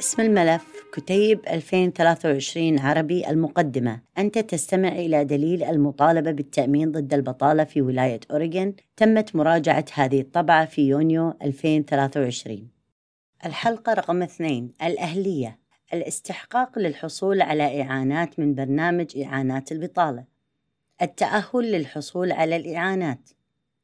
اسم 0.00 0.22
الملف 0.22 0.64
كتيب 0.92 1.40
2023 1.48 2.78
عربي 2.78 3.30
المقدمة. 3.30 4.00
أنت 4.18 4.38
تستمع 4.38 4.88
إلى 4.88 5.24
دليل 5.24 5.64
المطالبة 5.64 6.30
بالتأمين 6.30 6.92
ضد 6.92 7.14
البطالة 7.14 7.64
في 7.64 7.82
ولاية 7.82 8.20
أوريغون. 8.30 8.74
تمت 8.96 9.36
مراجعة 9.36 9.84
هذه 9.94 10.20
الطبعة 10.20 10.66
في 10.66 10.88
يونيو 10.88 11.34
2023 11.42 12.68
الحلقة 13.46 13.94
رقم 13.94 14.22
اثنين 14.22 14.72
الأهلية. 14.82 15.58
الاستحقاق 15.92 16.78
للحصول 16.78 17.42
على 17.42 17.82
إعانات 17.82 18.38
من 18.38 18.54
برنامج 18.54 19.18
إعانات 19.18 19.72
البطالة. 19.72 20.24
التأهل 21.02 21.72
للحصول 21.72 22.32
على 22.32 22.56
الإعانات. 22.56 23.30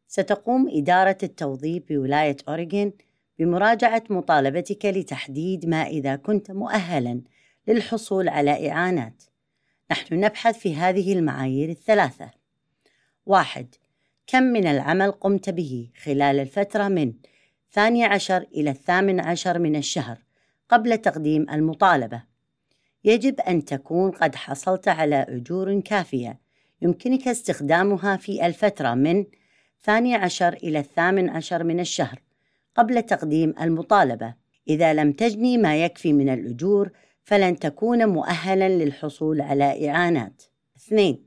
ستقوم 0.08 0.68
إدارة 0.72 1.18
التوظيف 1.22 1.82
بولاية 1.88 2.36
أوريغون 2.48 2.92
بمراجعة 3.38 4.02
مطالبتك 4.10 4.86
لتحديد 4.86 5.66
ما 5.66 5.82
إذا 5.82 6.16
كنت 6.16 6.50
مؤهلا 6.50 7.20
للحصول 7.68 8.28
على 8.28 8.70
إعانات. 8.70 9.22
نحن 9.90 10.20
نبحث 10.20 10.58
في 10.58 10.76
هذه 10.76 11.12
المعايير 11.12 11.68
الثلاثة. 11.68 12.30
واحد: 13.26 13.74
كم 14.26 14.42
من 14.42 14.66
العمل 14.66 15.10
قمت 15.10 15.50
به 15.50 15.90
خلال 16.02 16.40
الفترة 16.40 16.88
من 16.88 17.12
الثاني 17.68 18.04
عشر 18.04 18.46
إلى 18.54 18.70
الثامن 18.70 19.20
عشر 19.20 19.58
من 19.58 19.76
الشهر 19.76 20.18
قبل 20.68 20.98
تقديم 20.98 21.50
المطالبة. 21.50 22.22
يجب 23.04 23.40
أن 23.40 23.64
تكون 23.64 24.10
قد 24.10 24.34
حصلت 24.34 24.88
على 24.88 25.26
أجور 25.28 25.80
كافية 25.80 26.40
يمكنك 26.82 27.28
استخدامها 27.28 28.16
في 28.16 28.46
الفترة 28.46 28.94
من 28.94 29.24
الثاني 29.76 30.14
عشر 30.14 30.52
إلى 30.52 30.78
الثامن 30.78 31.30
عشر 31.30 31.64
من 31.64 31.80
الشهر 31.80 32.20
قبل 32.74 33.02
تقديم 33.02 33.54
المطالبة 33.60 34.34
إذا 34.68 34.94
لم 34.94 35.12
تجني 35.12 35.58
ما 35.58 35.84
يكفي 35.84 36.12
من 36.12 36.28
الأجور 36.28 36.90
فلن 37.24 37.58
تكون 37.58 38.08
مؤهلا 38.08 38.68
للحصول 38.68 39.40
على 39.40 39.90
إعانات. 39.90 40.42
اثنين 40.76 41.26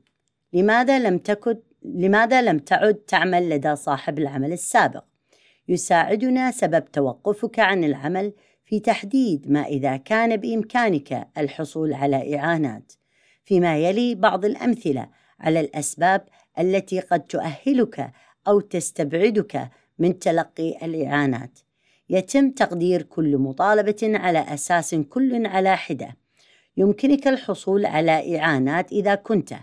لماذا 0.52 0.98
لم 0.98 1.18
تكن 1.18 1.56
لماذا 1.82 2.42
لم 2.42 2.58
تعد 2.58 2.94
تعمل 2.94 3.50
لدى 3.50 3.76
صاحب 3.76 4.18
العمل 4.18 4.52
السابق؟ 4.52 5.04
يساعدنا 5.68 6.50
سبب 6.50 6.84
توقفك 6.84 7.58
عن 7.58 7.84
العمل 7.84 8.32
في 8.64 8.80
تحديد 8.80 9.50
ما 9.50 9.62
إذا 9.62 9.96
كان 9.96 10.36
بإمكانك 10.36 11.28
الحصول 11.38 11.92
على 11.92 12.38
إعانات. 12.38 12.92
فيما 13.44 13.78
يلي 13.78 14.14
بعض 14.14 14.44
الأمثلة 14.44 15.08
على 15.40 15.60
الأسباب 15.60 16.24
التي 16.58 17.00
قد 17.00 17.20
تؤهلك 17.20 18.12
أو 18.48 18.60
تستبعدك 18.60 19.70
من 19.98 20.18
تلقي 20.18 20.76
الإعانات. 20.82 21.58
يتم 22.10 22.50
تقدير 22.50 23.02
كل 23.02 23.38
مطالبة 23.38 23.96
على 24.02 24.38
أساس 24.38 24.94
كل 24.94 25.46
على 25.46 25.76
حدة. 25.76 26.16
يمكنك 26.76 27.28
الحصول 27.28 27.86
على 27.86 28.38
إعانات 28.38 28.92
إذا 28.92 29.14
كنت. 29.14 29.54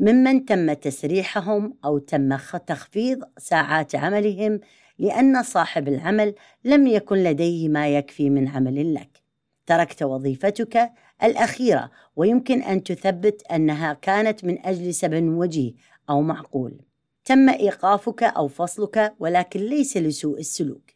ممن 0.00 0.44
تم 0.44 0.72
تسريحهم 0.72 1.74
أو 1.84 1.98
تم 1.98 2.36
تخفيض 2.66 3.22
ساعات 3.38 3.94
عملهم 3.94 4.60
لأن 4.98 5.42
صاحب 5.42 5.88
العمل 5.88 6.34
لم 6.64 6.86
يكن 6.86 7.16
لديه 7.16 7.68
ما 7.68 7.88
يكفي 7.88 8.30
من 8.30 8.48
عمل 8.48 8.94
لك. 8.94 9.22
تركت 9.66 10.02
وظيفتك 10.02 10.90
الأخيرة 11.22 11.90
ويمكن 12.16 12.62
أن 12.62 12.82
تثبت 12.82 13.42
أنها 13.52 13.92
كانت 13.92 14.44
من 14.44 14.66
أجل 14.66 14.94
سبب 14.94 15.24
وجيه 15.24 15.72
أو 16.10 16.22
معقول. 16.22 16.89
تم 17.24 17.48
إيقافك 17.48 18.22
أو 18.22 18.48
فصلك 18.48 19.14
ولكن 19.18 19.60
ليس 19.60 19.96
لسوء 19.96 20.38
السلوك. 20.38 20.90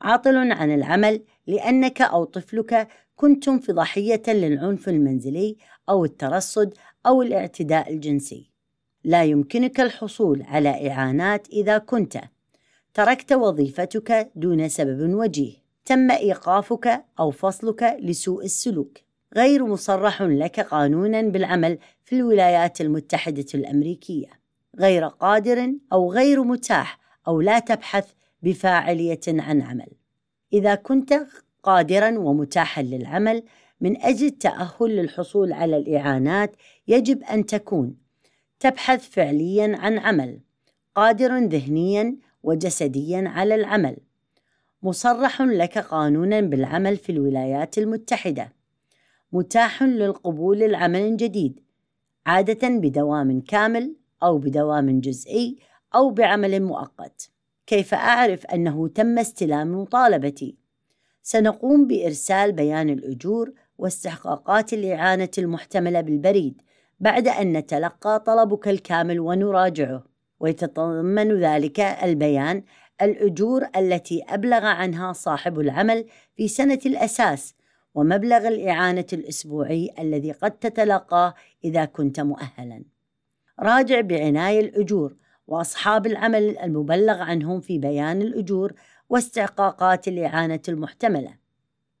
عاطل 0.00 0.52
عن 0.52 0.74
العمل 0.74 1.22
لأنك 1.46 2.02
أو 2.02 2.24
طفلك 2.24 2.88
كنتم 3.16 3.58
في 3.58 3.72
ضحية 3.72 4.22
للعنف 4.28 4.88
المنزلي 4.88 5.56
أو 5.88 6.04
الترصد 6.04 6.74
أو 7.06 7.22
الاعتداء 7.22 7.92
الجنسي. 7.92 8.50
لا 9.04 9.24
يمكنك 9.24 9.80
الحصول 9.80 10.42
على 10.42 10.90
إعانات 10.90 11.48
إذا 11.48 11.78
كنت 11.78 12.20
تركت 12.94 13.32
وظيفتك 13.32 14.30
دون 14.34 14.68
سبب 14.68 15.14
وجيه. 15.14 15.54
تم 15.84 16.10
إيقافك 16.10 17.04
أو 17.18 17.30
فصلك 17.30 17.96
لسوء 18.00 18.44
السلوك. 18.44 18.98
غير 19.36 19.66
مصرح 19.66 20.22
لك 20.22 20.60
قانونا 20.60 21.22
بالعمل 21.22 21.78
في 22.04 22.16
الولايات 22.16 22.80
المتحدة 22.80 23.46
الأمريكية. 23.54 24.39
غير 24.78 25.06
قادر 25.06 25.72
أو 25.92 26.12
غير 26.12 26.42
متاح 26.42 26.98
أو 27.28 27.40
لا 27.40 27.58
تبحث 27.58 28.12
بفاعلية 28.42 29.20
عن 29.28 29.62
عمل. 29.62 29.88
إذا 30.52 30.74
كنت 30.74 31.26
قادرا 31.62 32.18
ومتاحا 32.18 32.82
للعمل 32.82 33.42
من 33.80 34.02
أجل 34.02 34.26
التأهل 34.26 34.96
للحصول 34.96 35.52
على 35.52 35.76
الإعانات 35.76 36.56
يجب 36.88 37.22
أن 37.22 37.46
تكون 37.46 37.96
تبحث 38.60 39.10
فعليا 39.10 39.76
عن 39.76 39.98
عمل، 39.98 40.40
قادر 40.94 41.38
ذهنيا 41.38 42.16
وجسديا 42.42 43.24
على 43.28 43.54
العمل، 43.54 43.96
مصرح 44.82 45.42
لك 45.42 45.78
قانونا 45.78 46.40
بالعمل 46.40 46.96
في 46.96 47.12
الولايات 47.12 47.78
المتحدة، 47.78 48.52
متاح 49.32 49.82
للقبول 49.82 50.62
العمل 50.62 51.16
جديد، 51.16 51.60
عادة 52.26 52.68
بدوام 52.68 53.40
كامل 53.40 53.96
أو 54.22 54.38
بدوام 54.38 55.00
جزئي 55.00 55.58
أو 55.94 56.10
بعمل 56.10 56.62
مؤقت 56.62 57.30
كيف 57.66 57.94
أعرف 57.94 58.46
أنه 58.46 58.88
تم 58.88 59.18
استلام 59.18 59.80
مطالبتي؟ 59.80 60.56
سنقوم 61.22 61.86
بإرسال 61.86 62.52
بيان 62.52 62.90
الأجور 62.90 63.52
واستحقاقات 63.78 64.72
الإعانة 64.72 65.30
المحتملة 65.38 66.00
بالبريد 66.00 66.62
بعد 67.00 67.28
أن 67.28 67.52
نتلقى 67.52 68.22
طلبك 68.26 68.68
الكامل 68.68 69.20
ونراجعه 69.20 70.04
ويتضمن 70.40 71.40
ذلك 71.40 71.80
البيان 71.80 72.62
الأجور 73.02 73.66
التي 73.76 74.22
أبلغ 74.28 74.64
عنها 74.64 75.12
صاحب 75.12 75.60
العمل 75.60 76.04
في 76.36 76.48
سنة 76.48 76.80
الأساس 76.86 77.54
ومبلغ 77.94 78.48
الإعانة 78.48 79.06
الأسبوعي 79.12 79.90
الذي 79.98 80.32
قد 80.32 80.50
تتلقاه 80.50 81.34
إذا 81.64 81.84
كنت 81.84 82.20
مؤهلاً. 82.20 82.84
راجع 83.60 84.00
بعناية 84.00 84.60
الأجور 84.60 85.16
وأصحاب 85.46 86.06
العمل 86.06 86.58
المبلغ 86.58 87.18
عنهم 87.18 87.60
في 87.60 87.78
بيان 87.78 88.22
الأجور 88.22 88.72
واستحقاقات 89.08 90.08
الإعانة 90.08 90.60
المحتملة. 90.68 91.34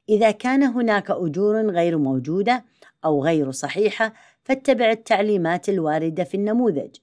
إذا 0.08 0.30
كان 0.30 0.62
هناك 0.62 1.10
أجور 1.10 1.70
غير 1.70 1.98
موجودة 1.98 2.64
أو 3.04 3.24
غير 3.24 3.50
صحيحة 3.50 4.14
فاتبع 4.42 4.90
التعليمات 4.90 5.68
الواردة 5.68 6.24
في 6.24 6.34
النموذج. 6.34 6.96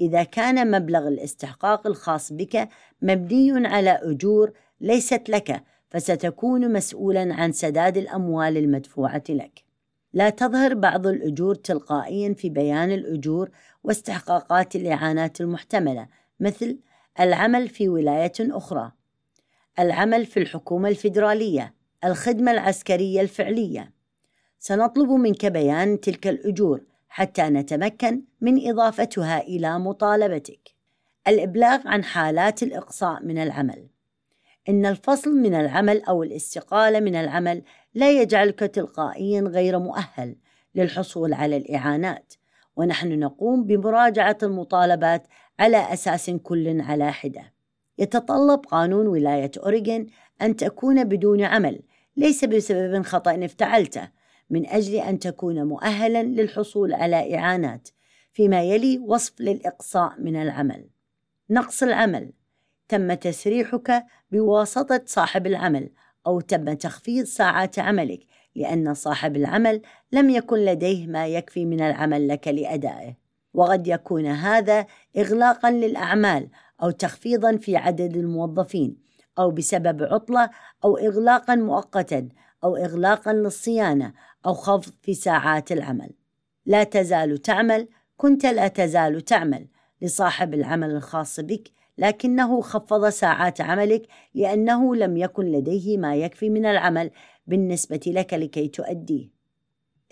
إذا 0.00 0.22
كان 0.22 0.70
مبلغ 0.70 1.08
الاستحقاق 1.08 1.86
الخاص 1.86 2.32
بك 2.32 2.68
مبني 3.02 3.66
على 3.66 3.90
أجور 4.02 4.52
ليست 4.80 5.28
لك 5.28 5.62
فستكون 5.90 6.72
مسؤولا 6.72 7.34
عن 7.34 7.52
سداد 7.52 7.96
الأموال 7.96 8.56
المدفوعة 8.56 9.24
لك. 9.28 9.68
لا 10.12 10.30
تظهر 10.30 10.74
بعض 10.74 11.06
الأجور 11.06 11.54
تلقائيا 11.54 12.34
في 12.34 12.50
بيان 12.50 12.90
الأجور 12.90 13.50
واستحقاقات 13.88 14.76
الإعانات 14.76 15.40
المحتملة 15.40 16.08
مثل 16.40 16.78
العمل 17.20 17.68
في 17.68 17.88
ولاية 17.88 18.32
أخرى 18.40 18.92
العمل 19.78 20.26
في 20.26 20.40
الحكومة 20.40 20.88
الفيدرالية 20.88 21.74
الخدمة 22.04 22.52
العسكرية 22.52 23.20
الفعلية. 23.20 23.92
سنطلب 24.58 25.10
منك 25.10 25.46
بيان 25.46 26.00
تلك 26.00 26.26
الأجور 26.26 26.80
حتى 27.08 27.42
نتمكن 27.42 28.22
من 28.40 28.68
إضافتها 28.68 29.40
إلى 29.40 29.78
مطالبتك. 29.78 30.68
الإبلاغ 31.28 31.88
عن 31.88 32.04
حالات 32.04 32.62
الإقصاء 32.62 33.22
من 33.22 33.38
العمل. 33.38 33.88
إن 34.68 34.86
الفصل 34.86 35.30
من 35.30 35.54
العمل 35.54 36.02
أو 36.02 36.22
الاستقالة 36.22 37.00
من 37.00 37.14
العمل 37.14 37.62
لا 37.94 38.10
يجعلك 38.10 38.58
تلقائيا 38.58 39.40
غير 39.40 39.78
مؤهل 39.78 40.36
للحصول 40.74 41.32
على 41.32 41.56
الإعانات. 41.56 42.34
ونحن 42.78 43.18
نقوم 43.18 43.64
بمراجعة 43.64 44.38
المطالبات 44.42 45.26
على 45.60 45.92
أساس 45.92 46.30
كل 46.30 46.80
على 46.80 47.12
حدة. 47.12 47.52
يتطلب 47.98 48.60
قانون 48.66 49.06
ولاية 49.06 49.50
أوريغون 49.58 50.06
أن 50.42 50.56
تكون 50.56 51.04
بدون 51.04 51.42
عمل 51.42 51.80
ليس 52.16 52.44
بسبب 52.44 53.02
خطأ 53.02 53.44
افتعلته 53.44 54.08
من 54.50 54.66
أجل 54.66 54.94
أن 54.94 55.18
تكون 55.18 55.64
مؤهلا 55.64 56.22
للحصول 56.22 56.94
على 56.94 57.38
إعانات 57.38 57.88
فيما 58.32 58.62
يلي 58.62 58.98
وصف 58.98 59.40
للإقصاء 59.40 60.14
من 60.18 60.36
العمل. 60.36 60.90
نقص 61.50 61.82
العمل. 61.82 62.32
تم 62.88 63.14
تسريحك 63.14 64.04
بواسطة 64.30 65.02
صاحب 65.06 65.46
العمل 65.46 65.90
أو 66.26 66.40
تم 66.40 66.72
تخفيض 66.72 67.24
ساعات 67.24 67.78
عملك 67.78 68.20
لأن 68.56 68.94
صاحب 68.94 69.36
العمل 69.36 69.82
لم 70.12 70.30
يكن 70.30 70.56
لديه 70.56 71.06
ما 71.06 71.26
يكفي 71.26 71.64
من 71.64 71.80
العمل 71.80 72.28
لك 72.28 72.48
لأدائه. 72.48 73.16
وقد 73.54 73.86
يكون 73.86 74.26
هذا 74.26 74.86
إغلاقا 75.18 75.70
للأعمال 75.70 76.48
أو 76.82 76.90
تخفيضا 76.90 77.56
في 77.56 77.76
عدد 77.76 78.16
الموظفين 78.16 78.96
أو 79.38 79.50
بسبب 79.50 80.02
عطلة 80.02 80.50
أو 80.84 80.96
إغلاقا 80.96 81.54
مؤقتا 81.54 82.28
أو 82.64 82.76
إغلاقا 82.76 83.32
للصيانة 83.32 84.12
أو 84.46 84.54
خفض 84.54 84.92
في 85.02 85.14
ساعات 85.14 85.72
العمل. 85.72 86.10
لا 86.66 86.84
تزال 86.84 87.42
تعمل 87.42 87.88
كنت 88.16 88.46
لا 88.46 88.68
تزال 88.68 89.20
تعمل 89.20 89.66
لصاحب 90.02 90.54
العمل 90.54 90.90
الخاص 90.90 91.40
بك 91.40 91.68
لكنه 91.98 92.60
خفض 92.60 93.08
ساعات 93.08 93.60
عملك 93.60 94.02
لأنه 94.34 94.96
لم 94.96 95.16
يكن 95.16 95.44
لديه 95.44 95.98
ما 95.98 96.16
يكفي 96.16 96.50
من 96.50 96.66
العمل 96.66 97.10
بالنسبة 97.48 98.00
لك 98.06 98.34
لكي 98.34 98.68
تؤديه. 98.68 99.30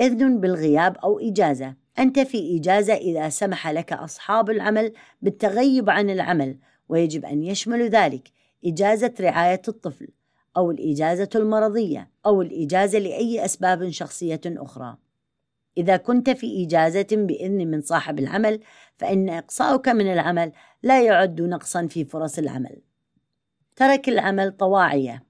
إذن 0.00 0.40
بالغياب 0.40 0.96
أو 0.96 1.18
إجازة، 1.18 1.74
أنت 1.98 2.18
في 2.18 2.58
إجازة 2.58 2.94
إذا 2.94 3.28
سمح 3.28 3.68
لك 3.68 3.92
أصحاب 3.92 4.50
العمل 4.50 4.92
بالتغيب 5.22 5.90
عن 5.90 6.10
العمل، 6.10 6.58
ويجب 6.88 7.24
أن 7.24 7.42
يشمل 7.42 7.88
ذلك 7.88 8.28
إجازة 8.64 9.14
رعاية 9.20 9.62
الطفل، 9.68 10.08
أو 10.56 10.70
الإجازة 10.70 11.28
المرضية، 11.34 12.10
أو 12.26 12.42
الإجازة 12.42 12.98
لأي 12.98 13.44
أسباب 13.44 13.90
شخصية 13.90 14.40
أخرى. 14.46 14.96
إذا 15.78 15.96
كنت 15.96 16.30
في 16.30 16.64
إجازة 16.64 17.06
بإذن 17.12 17.70
من 17.70 17.80
صاحب 17.80 18.18
العمل 18.18 18.60
فإن 18.96 19.28
إقصاؤك 19.28 19.88
من 19.88 20.12
العمل 20.12 20.52
لا 20.82 21.02
يعد 21.02 21.40
نقصا 21.40 21.86
في 21.86 22.04
فرص 22.04 22.38
العمل. 22.38 22.80
ترك 23.76 24.08
العمل 24.08 24.52
طواعية 24.52 25.25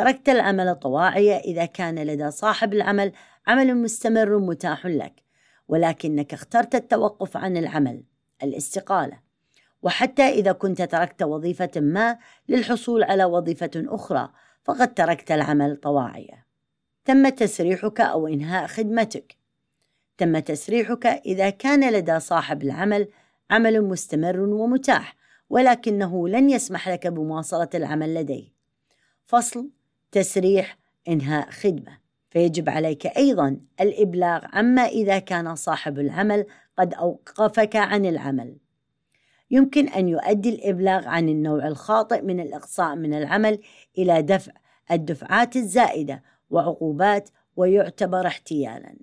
تركت 0.00 0.28
العمل 0.28 0.74
طواعية 0.74 1.36
إذا 1.36 1.64
كان 1.64 1.98
لدى 1.98 2.30
صاحب 2.30 2.74
العمل 2.74 3.12
عمل 3.46 3.76
مستمر 3.76 4.38
متاح 4.38 4.86
لك 4.86 5.22
ولكنك 5.68 6.34
اخترت 6.34 6.74
التوقف 6.74 7.36
عن 7.36 7.56
العمل 7.56 8.02
الاستقالة. 8.42 9.20
وحتى 9.82 10.22
إذا 10.22 10.52
كنت 10.52 10.82
تركت 10.82 11.22
وظيفة 11.22 11.70
ما 11.76 12.18
للحصول 12.48 13.02
على 13.02 13.24
وظيفة 13.24 13.70
أخرى 13.76 14.32
فقد 14.64 14.94
تركت 14.94 15.32
العمل 15.32 15.76
طواعية 15.76 16.46
تم 17.04 17.28
تسريحك 17.28 18.00
أو 18.00 18.26
إنهاء 18.26 18.66
خدمتك. 18.66 19.36
تم 20.18 20.38
تسريحك 20.38 21.06
إذا 21.06 21.50
كان 21.50 21.92
لدى 21.92 22.20
صاحب 22.20 22.62
العمل 22.62 23.08
عمل 23.50 23.84
مستمر 23.84 24.40
ومتاح 24.40 25.16
ولكنه 25.50 26.28
لن 26.28 26.50
يسمح 26.50 26.88
لك 26.88 27.06
بمواصلة 27.06 27.68
العمل 27.74 28.14
لديه. 28.14 28.60
فصل 29.26 29.70
تسريح 30.12 30.78
إنهاء 31.08 31.50
خدمة 31.50 31.98
فيجب 32.30 32.68
عليك 32.68 33.06
أيضا 33.06 33.60
الإبلاغ 33.80 34.44
عما 34.52 34.82
إذا 34.82 35.18
كان 35.18 35.54
صاحب 35.54 35.98
العمل 35.98 36.46
قد 36.78 36.94
أوقفك 36.94 37.76
عن 37.76 38.06
العمل. 38.06 38.56
يمكن 39.50 39.88
أن 39.88 40.08
يؤدي 40.08 40.48
الإبلاغ 40.48 41.08
عن 41.08 41.28
النوع 41.28 41.66
الخاطئ 41.66 42.22
من 42.22 42.40
الإقصاء 42.40 42.96
من 42.96 43.14
العمل 43.14 43.58
إلى 43.98 44.22
دفع 44.22 44.52
الدفعات 44.90 45.56
الزائدة 45.56 46.22
وعقوبات 46.50 47.30
ويعتبر 47.56 48.26
احتيالاً. 48.26 48.96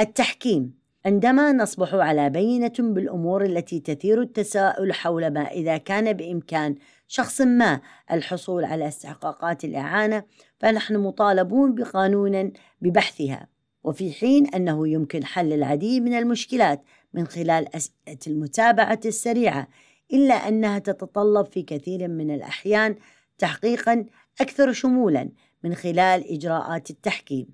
التحكيم 0.00 0.74
عندما 1.06 1.52
نصبح 1.52 1.94
على 1.94 2.30
بينة 2.30 2.72
بالأمور 2.78 3.44
التي 3.44 3.80
تثير 3.80 4.22
التساؤل 4.22 4.92
حول 4.92 5.30
ما 5.30 5.40
إذا 5.40 5.76
كان 5.76 6.12
بإمكان 6.12 6.74
شخص 7.08 7.40
ما 7.40 7.80
الحصول 8.12 8.64
على 8.64 8.88
استحقاقات 8.88 9.64
الإعانة 9.64 10.22
فنحن 10.58 10.96
مطالبون 10.96 11.74
بقانون 11.74 12.52
ببحثها 12.80 13.48
وفي 13.84 14.12
حين 14.12 14.46
أنه 14.46 14.88
يمكن 14.88 15.24
حل 15.24 15.52
العديد 15.52 16.02
من 16.02 16.14
المشكلات 16.14 16.82
من 17.14 17.26
خلال 17.26 17.76
أسئلة 17.76 18.18
المتابعة 18.26 19.00
السريعة 19.04 19.68
إلا 20.12 20.34
أنها 20.34 20.78
تتطلب 20.78 21.46
في 21.46 21.62
كثير 21.62 22.08
من 22.08 22.34
الأحيان 22.34 22.96
تحقيقا 23.38 24.04
أكثر 24.40 24.72
شمولا 24.72 25.30
من 25.64 25.74
خلال 25.74 26.32
إجراءات 26.32 26.90
التحكيم. 26.90 27.46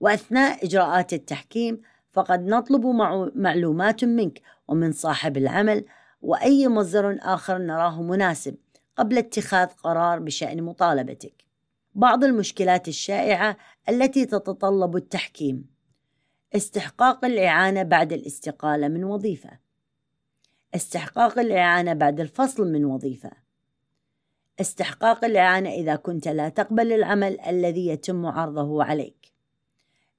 وأثناء 0.00 0.64
إجراءات 0.64 1.12
التحكيم 1.12 1.80
فقد 2.10 2.46
نطلب 2.46 2.86
معلومات 3.34 4.04
منك 4.04 4.40
ومن 4.68 4.92
صاحب 4.92 5.36
العمل 5.36 5.84
وأي 6.22 6.68
مصدر 6.68 7.18
آخر 7.22 7.58
نراه 7.58 8.02
مناسب. 8.02 8.56
قبل 8.96 9.18
اتخاذ 9.18 9.66
قرار 9.66 10.18
بشأن 10.18 10.62
مطالبتك. 10.62 11.44
بعض 11.94 12.24
المشكلات 12.24 12.88
الشائعة 12.88 13.56
التي 13.88 14.26
تتطلب 14.26 14.96
التحكيم: 14.96 15.66
استحقاق 16.56 17.24
الإعانة 17.24 17.82
بعد 17.82 18.12
الاستقالة 18.12 18.88
من 18.88 19.04
وظيفة، 19.04 19.58
استحقاق 20.74 21.38
الإعانة 21.38 21.92
بعد 21.92 22.20
الفصل 22.20 22.72
من 22.72 22.84
وظيفة، 22.84 23.30
استحقاق 24.60 25.24
الإعانة 25.24 25.70
إذا 25.70 25.96
كنت 25.96 26.28
لا 26.28 26.48
تقبل 26.48 26.92
العمل 26.92 27.40
الذي 27.40 27.86
يتم 27.86 28.26
عرضه 28.26 28.84
عليك. 28.84 29.32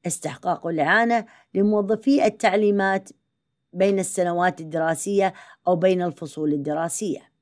استحقاق 0.08 0.68
الإعانة 0.68 1.26
لموظفي 1.54 2.26
التعليمات 2.26 3.10
بين 3.74 4.00
السنوات 4.00 4.62
الدراسية 4.62 5.34
أو 5.68 5.76
بين 5.76 6.02
الفصول 6.02 6.54
الدراسية. 6.54 7.37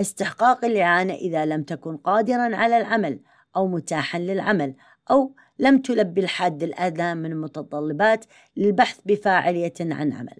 استحقاق 0.00 0.64
الإعانة 0.64 1.14
إذا 1.14 1.46
لم 1.46 1.62
تكن 1.62 1.96
قادرا 1.96 2.56
على 2.56 2.76
العمل 2.76 3.20
أو 3.56 3.66
متاحا 3.66 4.18
للعمل 4.18 4.74
أو 5.10 5.34
لم 5.58 5.78
تلبي 5.78 6.20
الحد 6.20 6.62
الأدنى 6.62 7.14
من 7.14 7.32
المتطلبات 7.32 8.24
للبحث 8.56 9.00
بفاعلية 9.06 9.72
عن 9.80 10.12
عمل. 10.12 10.36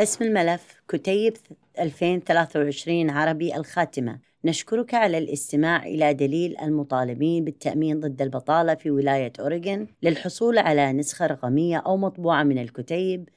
اسم 0.00 0.24
الملف 0.24 0.82
كتيب 0.88 1.36
2023 1.78 3.10
عربي 3.10 3.56
الخاتمة. 3.56 4.18
نشكرك 4.44 4.94
على 4.94 5.18
الاستماع 5.18 5.86
إلى 5.86 6.14
دليل 6.14 6.56
المطالبين 6.62 7.44
بالتأمين 7.44 8.00
ضد 8.00 8.22
البطالة 8.22 8.74
في 8.74 8.90
ولاية 8.90 9.32
أوريغون 9.40 9.86
للحصول 10.02 10.58
على 10.58 10.92
نسخة 10.92 11.26
رقمية 11.26 11.76
أو 11.76 11.96
مطبوعة 11.96 12.42
من 12.42 12.58
الكتيب. 12.58 13.28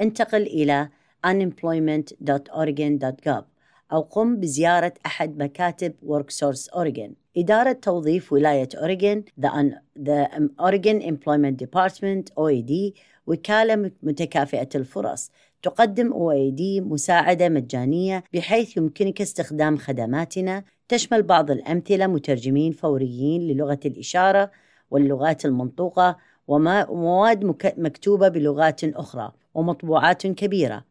انتقل 0.00 0.42
إلى 0.42 0.88
unemployment.oregon.gov 1.26 3.53
أو 3.92 4.00
قم 4.00 4.36
بزيارة 4.40 4.92
أحد 5.06 5.38
مكاتب 5.38 5.94
WorkSource 6.06 6.68
Oregon. 6.74 7.10
إدارة 7.36 7.72
توظيف 7.72 8.32
ولاية 8.32 8.68
أوريغون 8.76 9.24
The, 9.40 9.48
The 10.04 10.28
Oregon 10.60 11.02
Employment 11.02 11.66
Department 11.66 12.24
OED 12.38 12.92
وكالة 13.26 13.90
متكافئة 14.02 14.68
الفرص. 14.74 15.30
تقدم 15.62 16.12
OAD 16.12 16.82
مساعدة 16.82 17.48
مجانية 17.48 18.24
بحيث 18.34 18.76
يمكنك 18.76 19.20
استخدام 19.20 19.76
خدماتنا. 19.76 20.64
تشمل 20.88 21.22
بعض 21.22 21.50
الأمثلة 21.50 22.06
مترجمين 22.06 22.72
فوريين 22.72 23.42
للغة 23.42 23.80
الإشارة 23.84 24.50
واللغات 24.90 25.44
المنطوقة 25.44 26.16
ومواد 26.48 27.56
مكتوبة 27.78 28.28
بلغات 28.28 28.84
أخرى 28.84 29.32
ومطبوعات 29.54 30.26
كبيرة. 30.26 30.84